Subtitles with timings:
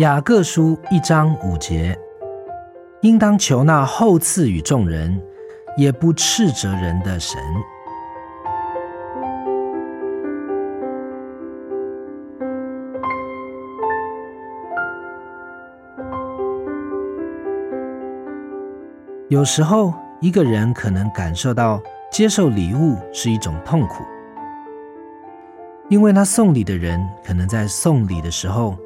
[0.00, 1.94] 雅各书一章五节，
[3.02, 5.20] 应当求那厚赐与众人，
[5.76, 7.38] 也不斥责人的神。
[19.28, 19.92] 有时候，
[20.22, 21.78] 一个人可能感受到
[22.10, 24.02] 接受礼物是一种痛苦，
[25.90, 28.78] 因为那送礼的人可能在送礼的时候，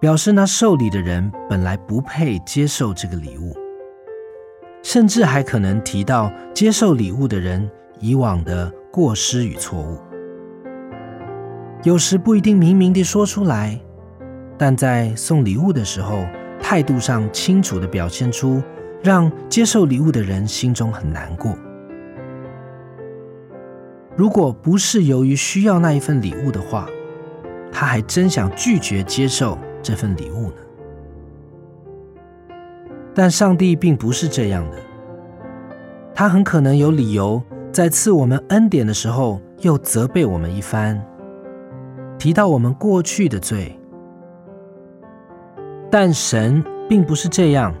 [0.00, 3.54] 表示那受礼的人本来不配接受这个礼物，
[4.82, 9.98] 甚至还可能提到接受礼物的人以往的过失与错误。
[11.82, 13.78] 有时不一定明明地说出来，
[14.56, 16.24] 但在送礼物的时候，
[16.62, 18.62] 态度上清楚地表现出。
[19.02, 21.56] 让接受礼物的人心中很难过。
[24.14, 26.86] 如果不是由于需要那一份礼物的话，
[27.72, 30.56] 他还真想拒绝接受这份礼物呢。
[33.14, 34.76] 但上帝并不是这样的，
[36.14, 37.42] 他很可能有理由
[37.72, 41.00] 在赐我们恩典的时候，又责备我们一番，
[42.18, 43.76] 提到我们过去的罪。
[45.90, 47.74] 但神并不是这样。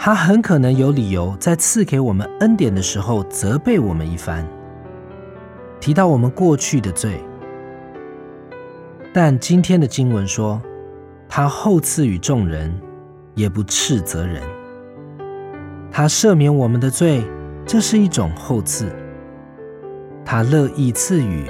[0.00, 4.46] 他很可能有理由在赐给我们恩典的时候责备我们一番，
[5.80, 7.20] 提到我们过去的罪。
[9.12, 10.62] 但今天的经文说，
[11.28, 12.72] 他厚赐与众人，
[13.34, 14.42] 也不斥责人。
[15.90, 17.24] 他赦免我们的罪，
[17.66, 18.90] 这是一种厚赐。
[20.24, 21.44] 他乐意赐予，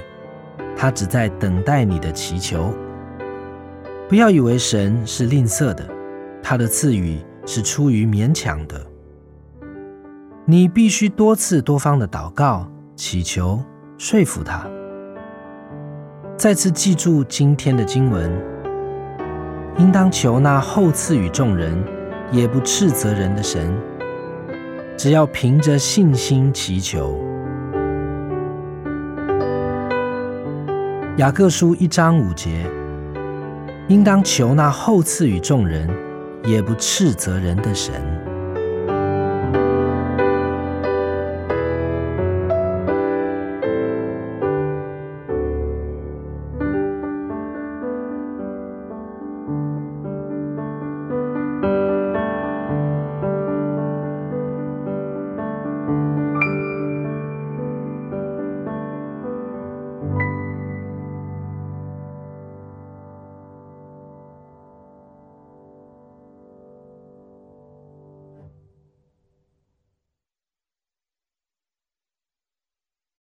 [0.76, 2.72] 他只在等待你的祈求。
[4.08, 5.88] 不要以为神是吝啬的，
[6.42, 7.18] 他的赐予。
[7.50, 8.78] 是出于勉强的，
[10.44, 13.58] 你必须多次多方的祷告、祈求、
[13.96, 14.68] 说服他。
[16.36, 18.30] 再次记住今天的经文，
[19.78, 21.82] 应当求那厚赐与众人，
[22.30, 23.72] 也不斥责人的神。
[24.96, 27.18] 只要凭着信心祈求。
[31.16, 32.66] 雅各书一章五节，
[33.88, 35.88] 应当求那厚赐与众人。
[36.44, 37.94] 也不斥责人的神。